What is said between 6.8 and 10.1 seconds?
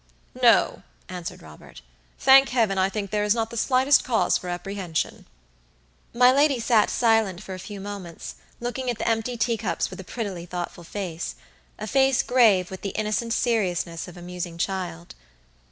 silent for a few moments, looking at the empty teacups with a